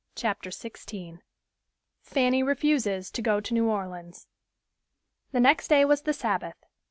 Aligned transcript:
CHAPTER 0.15 0.49
XVI 0.49 1.19
FANNY 2.01 2.41
REFUSES 2.41 3.11
TO 3.11 3.21
GO 3.21 3.39
TO 3.39 3.53
NEW 3.53 3.69
ORLEANS 3.69 4.25
The 5.31 5.39
next 5.39 5.67
day 5.67 5.85
was 5.85 6.01
the 6.01 6.13
Sabbath. 6.13 6.57